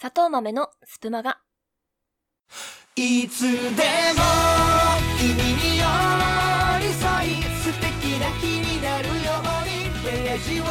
[0.00, 1.36] 砂糖豆のスプマガ。
[2.96, 3.52] いつでも
[5.18, 5.84] 君に寄
[6.80, 10.64] り添い素敵な日になるようにページを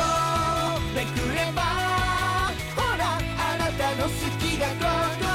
[0.96, 1.62] めくれば
[2.76, 4.86] ほらあなたの好きがこ
[5.22, 5.29] こ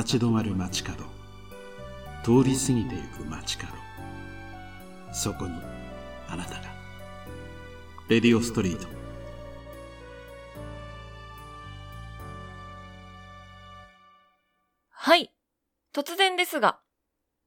[0.00, 1.04] 立ち止まる街角
[2.24, 3.70] 通り過ぎてゆく街角
[5.12, 5.52] そこに
[6.26, 6.60] あなたが
[8.08, 8.88] レディオストリート
[14.88, 15.32] はい。
[15.94, 16.78] 突然ですが、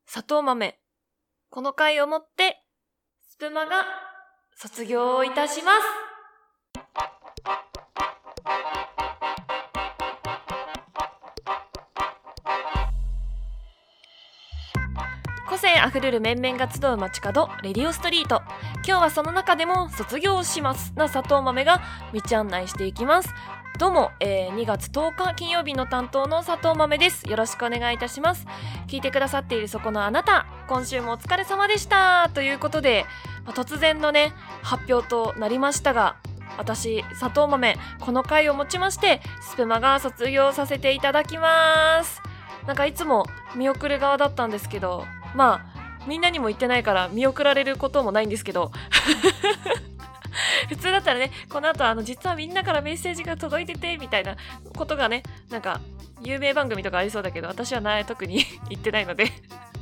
[0.07, 0.79] 砂糖豆。
[1.49, 2.63] この回をもって、
[3.21, 3.85] スプマが
[4.55, 6.02] 卒業いたします。
[15.83, 18.41] あふれる面々が集う街角、レディオストリート。
[18.87, 21.81] 今日はその中でも卒業しますな砂糖豆が
[22.13, 23.27] 道案内していきます。
[23.79, 27.29] どうも、えー2月10日金曜日の担当の佐藤豆です。
[27.29, 28.47] よろしくお願いいたします。
[28.87, 33.05] 聞いてくださっているそこのあなた、今週もお疲れ様でしたということで、
[33.43, 34.31] まあ突然のね、
[34.61, 36.15] 発表となりましたが、
[36.57, 42.21] 私、佐藤豆、この回をもちまして、スペマが卒業させていただきます。
[42.67, 45.72] なんかいつも見送る側だったんですけど、まあ、
[46.07, 48.71] みんなにも言ってないから見送られることもないんですけど、
[50.69, 54.35] 普通だったらね、この後あの、実はみんなからメッセージが届いてて、みたいな
[54.75, 55.79] ことがね、なんか、
[56.21, 59.31] 有名番組とかありそうだけど、私はな特に 言ってないので、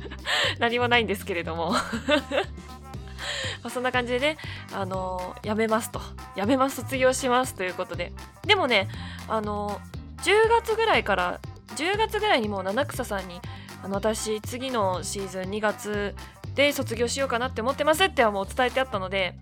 [0.58, 1.70] 何もないんですけれども。
[1.70, 4.38] まあそんな感じでね、
[4.74, 6.00] あのー、辞めますと。
[6.34, 8.12] 辞めます、卒業しますということで。
[8.44, 8.88] でもね、
[9.28, 11.40] あのー、10月ぐらいから、
[11.76, 13.40] 10月ぐらいにもう七草さんに、
[13.82, 16.14] あの、私、次のシーズン2月
[16.54, 19.34] で卒業しようかなって思ってますってはもう伝えてあったので、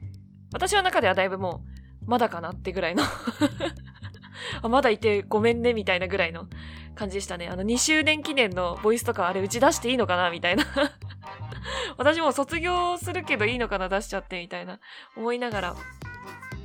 [0.52, 1.62] 私の中ではだいぶも
[2.06, 3.04] う、まだかなってぐらいの
[4.62, 6.46] あ、まだいてごめんねみたいなぐらいの
[6.94, 7.48] 感じでしたね。
[7.48, 10.64] あの、2周年記念のボイスとかあれ打ち出していいのかなみたいな。
[11.98, 14.80] 私も卒業するけどいいのかな出しちゃってみたいな
[15.16, 15.76] 思いながら、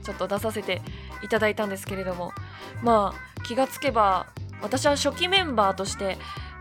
[0.03, 0.81] ちょっと出させて
[1.23, 2.31] いただいたんですけれども。
[2.81, 4.27] まあ、気がつけば、
[4.61, 6.17] 私は初期メンバーとして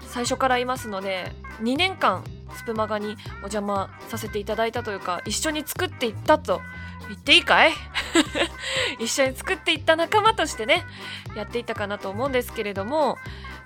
[0.08, 1.32] 最初からいますので、
[1.62, 2.24] 2年間
[2.56, 6.60] スプマガにお邪魔させていただいたというか、一緒に作っていったと
[7.08, 7.72] 言っていいかい？
[8.98, 10.84] 一緒に作っていった仲間としてね、
[11.36, 13.18] やっていったかなと思うんですけれども、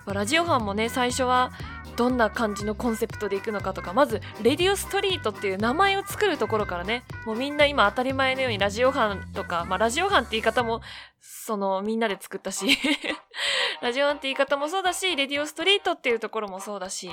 [0.06, 1.52] ラジオ班もね、最初は
[1.98, 10.80] どんな感じのコンセプトでいくのかとか、まず、レディオストリートっていう名前を作るところからね、もうみんな今当たり前のようにラジオ班とか、まあラジオ班って言い方も、
[11.20, 12.78] そのみんなで作ったし、
[13.82, 17.10] ラジオ班って言い方もそうだし、レディオストリートっていうところもそうだし、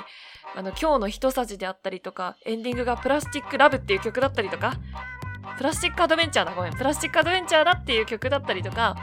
[0.56, 4.74] あの、今日の一さじであったりとか、エンディングがプラスチックラブっていう曲だったりとか、
[5.58, 8.96] プラスチックアドベンチャーだ、ごめん、プラスチックアドベンチャーだっていう曲だったりとか、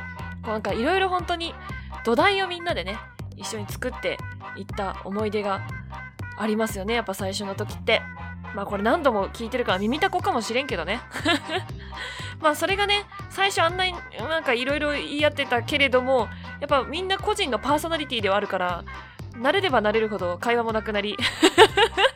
[0.45, 1.57] こうなんかいろいろ本当に
[2.05, 2.99] 土台をみんなでね、
[3.43, 4.17] 一緒に作って
[4.57, 5.61] いった思い出が
[6.39, 8.01] ありますよね、やっぱ最初の時って。
[8.55, 11.01] まあこれ何度も聞いてるから耳たこかもしれんけどね。
[12.41, 16.29] まあそれがね、最初あんなになんかいろいろ言い合ってたけれども、
[16.61, 18.85] やっぱみんな個人のパーソナリティではあるから、
[19.35, 21.17] 慣れれば慣れるほど会話もなくなり、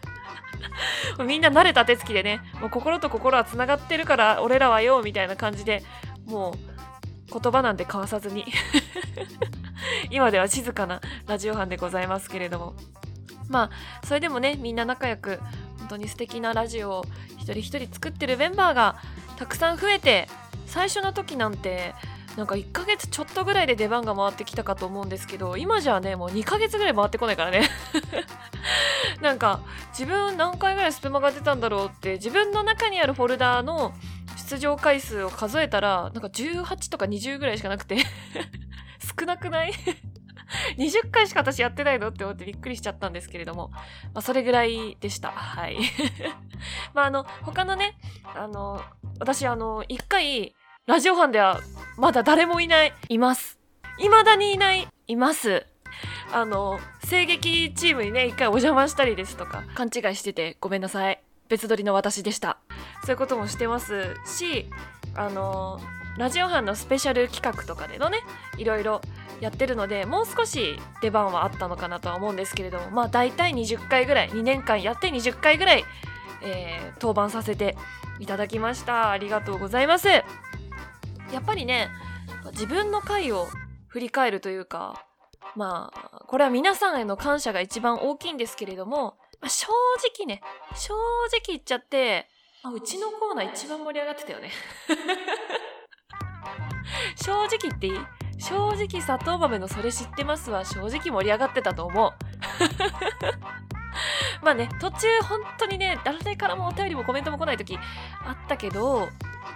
[1.25, 5.83] みんな慣れた手つきでね、もう心と心は繋がってるから俺らはよ、みたいな感じで、
[6.27, 8.45] もう言葉なんて交わさずに
[10.11, 12.75] 今では静かなラジオ班でございますけれども。
[13.49, 15.41] まあ、それでもね、みんな仲良く、
[15.79, 17.05] 本当に素敵なラジオを
[17.39, 18.97] 一人一人作ってるメンバーが
[19.37, 20.29] たくさん増えて、
[20.67, 21.95] 最初の時なんて、
[22.37, 27.69] なんか1ヶ月ちょっとぐらいで出番が回ってきたかと思うんですけど、今じゃね、もう2ヶ月ぐらい回ってこないからね。
[29.23, 29.61] なんか、
[29.91, 33.95] 自分何回ぐらいスペマが出たんだろうって、自分の中にあるフォルダーの
[34.37, 37.97] 出場回数を数えたら、なんか18とか20ぐらいしかなくて、
[39.27, 39.73] なくない？
[40.79, 43.81] 20回しか私やってないのって思ってびっくりしちゃったんですけれども、ま
[44.15, 45.31] あ、それぐらいでした。
[45.33, 45.79] はい。
[46.95, 47.99] まあ、あの、他のね、
[48.35, 48.83] あの、
[49.19, 50.55] 私、あの、一回、
[50.87, 51.61] ラジオ班では
[51.97, 53.59] まだ誰もいない、います。
[53.99, 55.67] 未だにいない、います。
[56.33, 61.21] あの、声劇チームにね、一回お邪魔したりですとか、勘違いしててごめんなさい。
[61.49, 62.59] 別撮りの私でした。
[63.03, 64.69] そういうこともしてますし、
[65.15, 65.81] あの、
[66.19, 68.19] ラジオ班のスペシャル企画とかでのね、
[68.59, 69.01] いろいろ
[69.41, 75.85] やってるので、もう少し出番はあったのかなとは思うんですけれども、まあ大体20回ぐらい、2年間やって20回ぐらい、
[76.43, 77.77] えー、当番させて
[78.19, 79.11] いただきました。
[79.11, 80.09] ありがとうございます。
[81.33, 81.89] やっぱりね
[82.53, 83.47] 自分の回を
[83.89, 85.05] 振り返るというか
[85.55, 89.69] まあこれは皆さんへの感謝が一番大きいんですけれども、まあ、正
[90.17, 90.41] 直ね
[90.75, 92.29] 正直言っちゃって
[92.63, 94.51] あうちのコーナー一番盛り上がってたよね。
[97.17, 97.95] 正直言っていい？
[98.39, 102.13] 正直砂糖豆のそれ知ってますは正直盛り上がってたと思う。
[104.45, 107.79] まあね途中本当にね誰からもお便りもコメントも来ない時
[108.25, 109.09] あったけど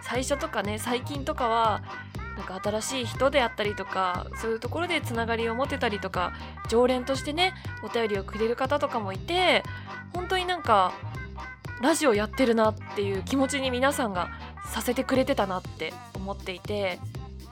[0.03, 1.83] 最初とかね最近とかは
[2.37, 6.33] なんか新しい人であったりとかそういうところでつながりを持てたりとか
[6.69, 7.53] 常連としてね
[7.83, 9.62] お便りをくれる方とかもいて
[10.15, 10.93] 本当になんか
[11.83, 14.31] ラジオやってるなっていう気持ちに皆さんが
[14.65, 16.99] させてくれてたなって思っていて。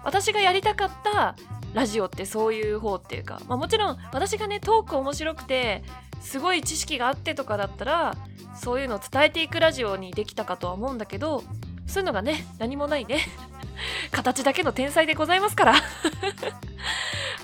[0.05, 1.35] 私がやりたかった
[1.75, 5.83] ラジオってそういう方っていうか、まあ、もちろん私がねトーク面白くて
[6.21, 8.17] すごい知識があってとかだったら
[8.55, 11.43] そういうのを伝えていくラジオにできたかとは思うんだけど
[11.87, 13.21] そういうのがね何もないね。
[14.11, 15.75] 形だけの天才でございますから。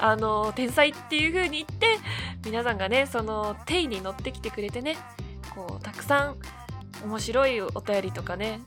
[0.00, 1.98] あの天才っていう風に言って
[2.44, 4.98] 皆さんがねその定に乗ってきてくれてね
[5.54, 6.36] こうたくさん
[7.04, 8.60] 面白いお便りとかね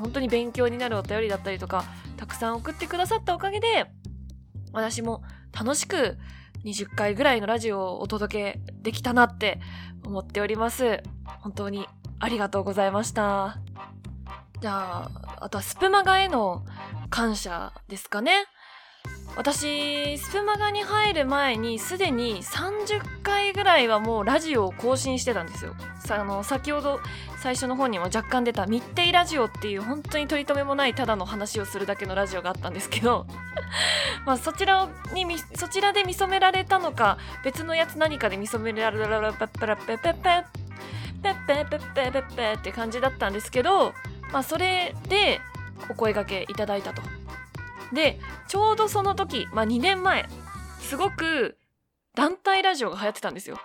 [0.00, 1.84] 本当に勉強になるお便りだったりとか
[2.20, 3.86] たくさん送ってくださったおかげで
[4.74, 5.22] 私も
[5.58, 6.18] 楽しく
[6.66, 9.58] 20回ぐらいのラジオをお届けできたなって
[10.04, 11.02] 思っております。
[11.40, 11.88] 本当に
[12.18, 13.56] ありがとうございました。
[14.60, 16.62] じゃああとはスプマガへの
[17.08, 18.32] 感謝ですかね。
[19.34, 25.74] 私スプマガに入る前にすでに30回ぐらいはもうラジオを更新してたんですよ。
[26.00, 27.00] さあの先ほど
[27.38, 33.26] 最初の方にも若干出た「密偵ラジオ」っていう本当に取り留めもないただの話をするだけのラジオがあったんですけど
[34.24, 40.44] まあそちらにそちらで見初められたのか別のやつ何かで見初められられペッペラペッペッペッ
[41.22, 43.94] ペッペッペッペッペッって感じだったんですけど
[44.32, 45.40] まあそれで
[45.88, 47.02] お声掛けいただいたと
[47.92, 48.18] で
[48.48, 50.26] ちょうどその時、まあ、2年前
[50.80, 51.56] すごく
[52.14, 53.60] 団体ラジオが流行ってたんですよ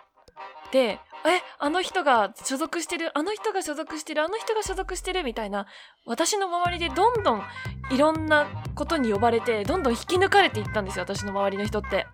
[0.71, 5.65] でえあの人が所属してるあの人が所属してるあの人が所属してるみたいな
[6.05, 7.43] 私の周りでどんどん
[7.91, 12.07] いろんなことに呼ばれてどんどん引き抜かれていったんですよ私の周りの人って。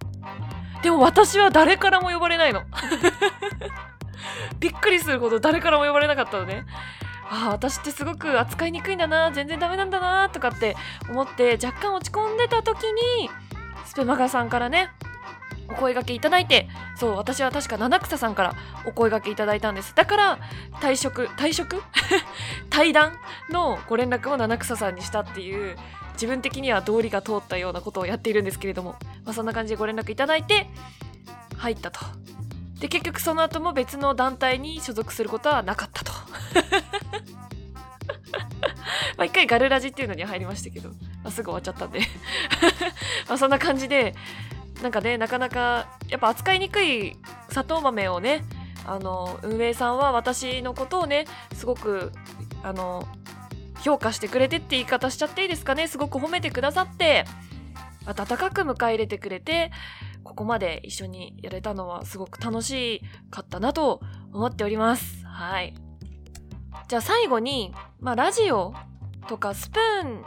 [0.82, 2.64] でも私は誰からも呼ばれないの。
[4.60, 6.66] びっくりするほど誰からも呼ばれなかったのね。
[7.30, 10.76] ああ私ってすごく扱いにくいんだな全然ダメなんだなとかって
[11.10, 13.30] 思って若干落ち込んでた時に
[13.86, 14.90] スペマガさんからね
[15.72, 19.96] お声掛けいただいてそう私は確か七草さんからお声掛けいただいたんです。
[19.96, 20.40] だから
[20.82, 21.82] 退職退職？
[22.70, 23.14] 対談
[23.50, 25.78] のご連絡を七草さんにしたっていう
[26.14, 30.68] 自分的には道理が通ったようなことをやっているんですけれども、まあ、そんな感じでご連絡いただいて
[31.58, 32.00] 入ったと。
[32.80, 36.12] で結局その後も別の団体に所属することはなかったと。
[39.18, 40.96] まあ一回ガルラジっていうのに入りましたけど、ま
[41.26, 42.00] あ、すぐ終わっちゃったんで。
[43.30, 44.16] まあそんな感じで
[44.82, 47.16] なんかねなかなかやっぱ扱いにくい
[47.50, 48.44] 砂糖豆をね
[48.86, 52.12] あの運営さんは私のことをねすごく
[52.64, 53.08] あの
[53.82, 55.88] 評価してくれてって言い方しちゃっていいですかね。
[55.88, 57.26] すごく褒めてくださって
[58.06, 59.72] 温かく迎え入れてくれて
[60.24, 64.02] ここまで一緒にやれたのはすごく楽しかったなと
[64.34, 65.26] 思っております。
[65.26, 65.74] はい。
[66.88, 68.74] じゃあ最後に、まあ、ラジオ
[69.28, 70.26] とかスプーン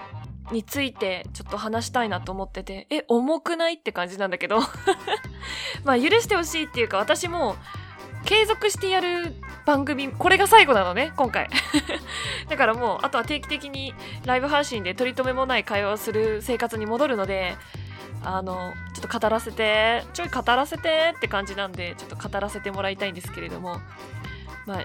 [0.53, 4.61] についてちょっと話したいなと思ってて、え、重くないって感じなんだけど。
[5.85, 7.57] まあ許してほしいっていうか私も
[8.25, 9.35] 継続してやる
[9.67, 11.49] 番組、これが最後なのね、今回。
[12.49, 17.57] だからもう、あとは定期的にライブ配信で取り留めもない会話をする生活に戻るので、
[18.25, 23.81] あの、ちょっと語らせて、ちょい語らせてって感じなんで、ちょっと語らせてもらいたいんですけれども、
[24.67, 24.85] まあ、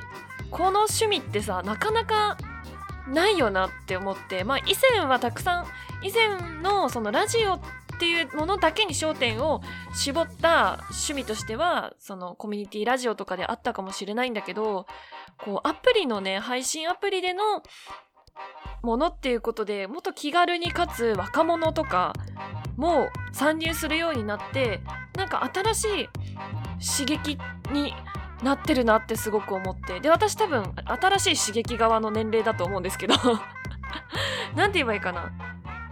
[0.51, 2.37] この趣味ってさ、なかなか
[3.09, 5.65] ないよなって思ってまあ以前はたくさん
[6.03, 7.59] 以前のそのラジオっ
[7.99, 9.61] ていうものだけに焦点を
[9.93, 14.85] 絞った趣味としてはそのコミュニティラジオとかであったかもしれないんだけど
[15.37, 17.61] こうアプリのね配信アプリでの
[18.81, 22.13] ものっていうことでもっと気軽にかつ若者とか
[22.77, 24.81] も参入するようになって
[25.17, 26.09] なんか新しい
[26.97, 27.37] 刺激
[27.73, 27.93] に
[28.43, 29.99] なってるなってすごく思って。
[29.99, 33.15] で私多分新しい刺激側の年齢だと思うんですけど。
[34.55, 35.31] 何て言えばいいかな。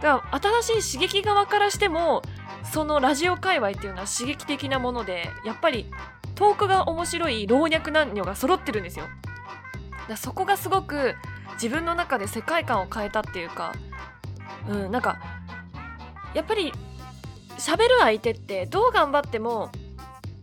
[0.00, 2.22] だから新しい刺激側からしても
[2.62, 5.90] そのラジオ界隈っていうのは刺激的なものでやっぱり
[6.34, 9.06] トークが面白い老若男女が揃ってるんですよ。
[10.08, 11.16] だそこがすごく
[11.54, 13.72] 自分の中で世界観を変えたっていうか
[14.68, 15.18] うんなんか
[16.34, 16.72] やっぱり
[17.58, 19.70] 喋る相手ってどう頑張っても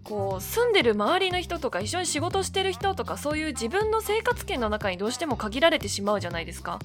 [0.06, 6.80] こう住んでる周りの人とか一緒に仕事してる人とかそういう自分の生活圏の中にどうしても限られてしまうじゃないですか。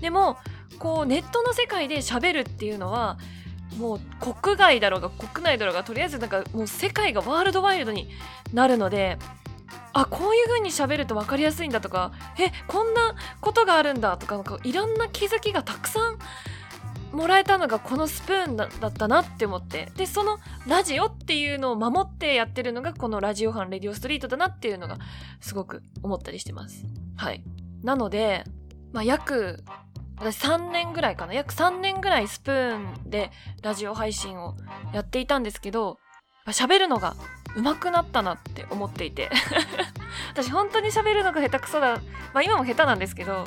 [0.00, 0.38] でも
[0.78, 3.18] こうネットの世界で喋るっていうのは
[3.76, 8.08] もう国外だろうが国内だろうがとりあえずなんかもう世界がワールドワイルドに
[8.54, 9.18] なるので
[9.92, 16.18] あこういう風に喋ると分かりやすいんだとかえこんなことがあるんだとかなんかいろんな気づきがたくさん
[17.12, 19.90] もらえたのがこのスプーンだったなって思って。
[19.96, 24.98] でそのラジオっていうのを守ってやってるのがこのラジオ班レディオストリートだなっていうのが
[25.40, 26.84] すごく思ったりしてます。
[27.16, 27.42] はい。
[27.82, 28.44] なので、
[28.92, 29.64] まあ、約
[30.18, 31.34] 私3年ぐらいかな。
[31.34, 33.30] 約3年ぐらいスプーンで
[33.62, 34.54] ラジオ配信を
[34.92, 35.98] やっていたんですけど
[36.46, 37.16] 喋るのが
[37.56, 39.30] 上手くなったなって思っていて。
[40.32, 41.96] 私本当に喋るのが下手くそだ。
[42.32, 43.46] まあ今も下手なんですけど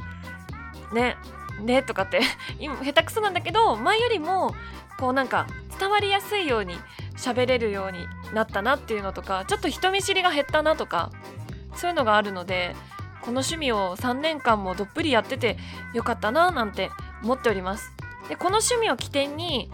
[0.94, 1.16] ね。
[1.62, 2.22] ねとかって
[2.60, 4.54] 今下手くそなんだけど前よりも
[4.98, 5.48] こうなんか
[5.80, 6.76] 伝わりやすいように
[7.16, 11.12] 喋れるようになったなっていうのとかちょっと人見知りが減ったなとか
[11.76, 12.76] そういうのがあるので
[13.22, 15.58] この趣味を3年間もどっぷりやってて
[15.94, 16.92] よかったななんて
[17.24, 17.94] 思っております。
[18.28, 19.70] でこの趣味を起点に、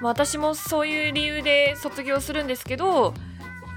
[0.00, 3.12] 私もそういう理由で卒業するんですけど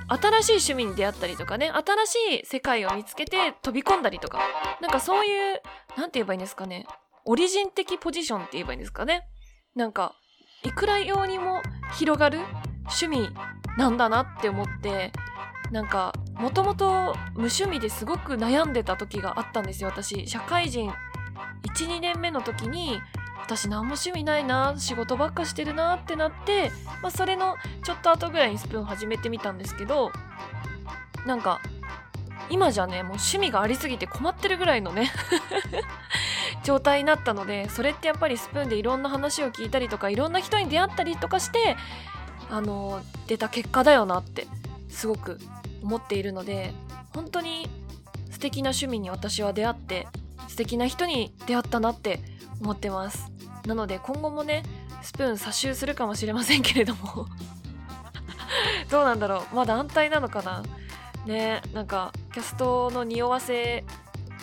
[0.07, 4.39] 新しい趣味に出会ったりとかね新しい世界を見つけて飛び込んだりとか
[4.79, 5.61] なんかそういう
[5.97, 6.85] 何て言えばいいんですかね。
[7.25, 9.27] オリジン的ポジションって言えばいいんですかね。
[9.75, 10.15] なんか
[10.63, 11.61] いくらようにも
[11.97, 12.39] 広がる
[12.85, 13.29] 趣味
[13.77, 15.11] なんだなって思って
[15.71, 19.89] なんかもともと無趣味ですごく悩んでた時があったんですよ。
[19.89, 20.91] 私社会人
[21.75, 22.99] 12年目の時に
[23.41, 30.11] 私何も趣味ないな仕事ばっかしてるなってなって、まあ、それのちょっと後ぐらいにスプーン始めてみたんですけど
[31.25, 31.59] なんか
[32.49, 35.11] 今じゃねもう趣味がありすぎて困ってるぐらいのね。
[36.63, 41.75] 状態になったのでそれってやっぱりスプーンでいろんな話を聞いたりとかいろんな人に出会ったりとかして
[42.49, 44.47] あの出た結果だよなって
[44.89, 45.39] すごく
[45.81, 46.73] 思っているので
[47.13, 47.67] 本当に
[48.31, 50.07] 素敵な趣味に私は出会って
[50.47, 52.19] 素敵な人に出会ったなって
[52.61, 53.31] 思ってます。
[53.65, 54.63] なので今後もね
[55.01, 57.27] スプーン差集するかもしれませんけれども
[58.89, 59.55] どうなんだろう。
[59.55, 60.63] まだ安泰なのかな。
[61.25, 63.83] ねなんかキャストの匂わせ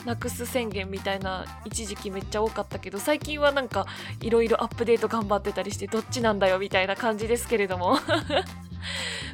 [0.05, 3.87] なくす宣言みたいな一時期めっちゃ多かったけど最近はなんか
[4.21, 7.99] いろいろアップデート頑張ってたりしてどっちなんだよみたいな感じですけれども。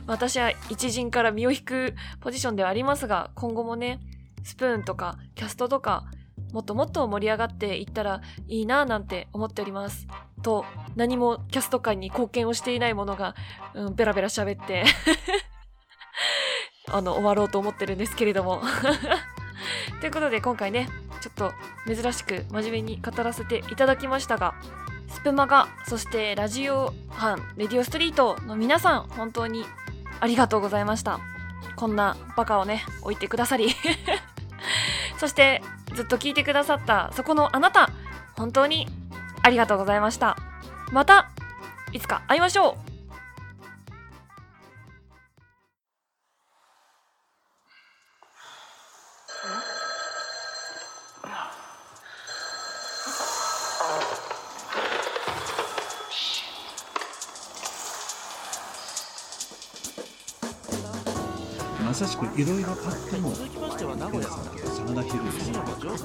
[0.07, 4.01] 私は一陣から身を引くポジションではありますが今後もね
[4.45, 6.05] スプーンとかキャストとか
[6.53, 10.07] もっともっと盛り上がっていったらいいなぁなんて思っております。
[10.43, 13.35] と何もキャスト界に貢献をしていないものが、
[13.75, 14.85] うん、ベラベラ喋って
[16.89, 18.63] あの終わろうと思ってるんですけれども。
[20.01, 20.89] ということで今回ね
[21.21, 21.53] ちょっと
[21.87, 24.55] 珍しく真面目に語らせていただきましたが
[25.09, 29.65] スプマガそしてラジオ班レディオストリートの皆さん本当に
[30.21, 31.21] ありがとうございました。
[31.77, 33.69] こんなバカをね置いてくださり。
[35.19, 35.63] そして
[35.95, 37.91] ずっと聞いてくださったそこのあなた
[38.37, 38.89] 本当に
[39.43, 40.37] ありがとうございました。
[40.93, 41.31] また
[41.93, 42.96] いつか会いましょう。
[61.85, 62.77] まさしくいろいろあっ
[63.09, 64.45] ても続きましては名古屋さん。
[64.45, 66.03] と真田ヒルズの登場し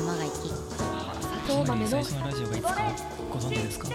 [0.00, 0.87] ま
[1.48, 1.88] が行き砂糖豆の。
[1.88, 2.74] 最初のラジオがいつか
[3.30, 3.88] ご存知ですか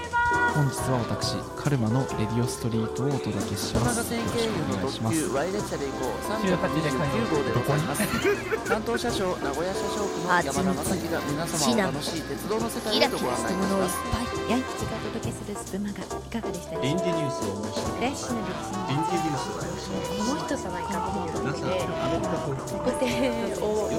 [0.53, 4.13] 本日は私カルマのレディオストリートをお届けします。
[4.13, 23.09] よろしくお願いしますワイ列車で行こう329号でございます担当車掌名古屋車掌区の山田正樹が皆様を楽しい鉄道の世界へとご案内いたしものをいっますぱいヤン吉がお届けするスプマガいかがでしたでしょうか臨時ニュースを申しフレッシュな歴史の臨時ニュースを申しこの人じゃないかと思ったの皆さんでアメリカ航空ご定
[23.57, 23.97] をお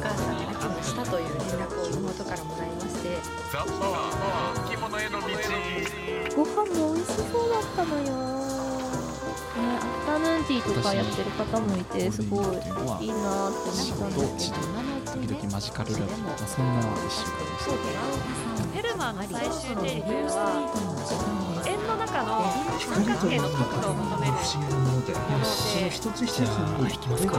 [0.00, 2.73] 母さんが亡くしたという連絡を妹からもらいまして
[6.34, 13.12] ご飯も美味しそうだったのよ、ね、アフタヌーンティーとかやってる方もいてすごいいいなって思っ
[13.98, 22.42] たんですけど時々マジカルラブ、まあ、そんな一週間でしたフェルマーの最終定理というのは円の中の
[22.80, 24.32] 三角形の角度を求める。
[24.34, 25.12] もので
[25.90, 27.38] 一つ一つに引きますか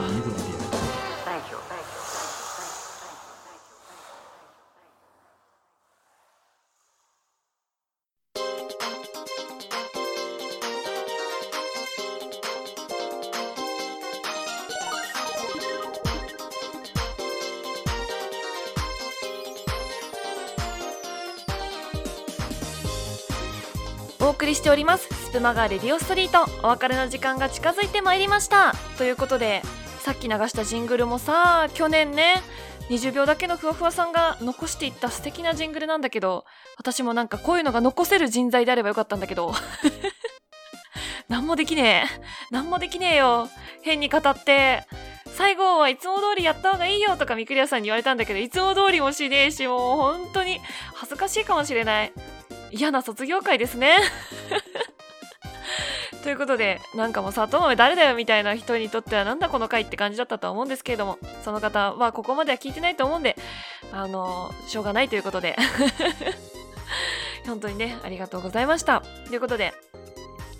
[24.25, 25.07] お送りしております。
[25.27, 26.51] スプマガレディオストリート。
[26.63, 28.73] お別れの時間が近づいてまいりました。
[28.97, 29.61] ということで
[29.99, 32.41] さっき流したジングルもさ去年ね
[32.89, 36.43] 20秒だけのふわふわさんが残していった素敵なジングルなんだけど
[36.79, 39.53] 私もなんかこういうのが残せる人材であればよかったんだけど。
[41.29, 42.21] 何もできねえ。
[42.49, 43.47] 何もできねえよ。
[43.83, 44.87] 変に語って
[45.37, 50.59] 最後はいつも通りやった方がいいよとかみくりやさんに言われたんだけどいつも通りもしねえしもう本当に
[50.95, 52.11] 恥ずかしいかもしれない。
[52.71, 53.97] 嫌な卒業会ですね。
[56.23, 63.37] ということでなんかもう里豆誰だよみたいな人にとってはなんだこの回って感じだったとは思うんですけれどもその方はここまでは聞いてないと思うんで
[63.91, 65.55] あのしょうがないということで。
[67.45, 69.03] 本当にねありがとうございました。
[69.27, 69.75] ということで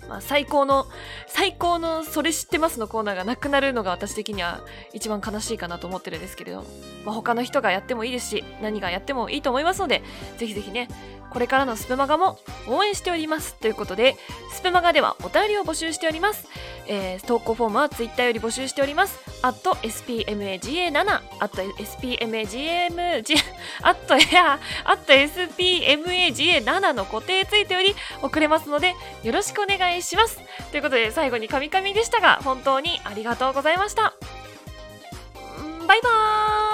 [0.08, 0.86] まあ、最高の、
[1.26, 4.60] 最高のそれ知ってますのコーナーがなくなるのが私的には
[4.92, 6.66] 一番悲しいかなと思ってるんですけれども、
[7.04, 10.02] まあ、他の人がやってもいいですし、何がやってもいいと思いますので、
[10.38, 10.88] ぜひぜひね、
[11.36, 13.56] これからのスプマガも応援しております。
[13.56, 14.16] ということで、
[14.54, 16.48] スプマガではお便りを募集しております。
[16.86, 19.20] えー、投稿フォームはツイッターより募集しております。
[19.42, 23.22] spmaga7、 あと spmagm、
[23.82, 30.40] あと、や、あと spmaga7 の固定ツイートより送れますので、よろしくお願いします。
[30.70, 34.14] ということで、最後にカミカミでしたが、本当にありがとうございました。
[35.86, 36.65] バイバーイ